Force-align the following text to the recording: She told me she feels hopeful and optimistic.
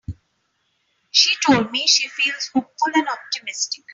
She 1.11 1.35
told 1.45 1.69
me 1.69 1.85
she 1.85 2.07
feels 2.07 2.47
hopeful 2.51 2.91
and 2.95 3.07
optimistic. 3.07 3.83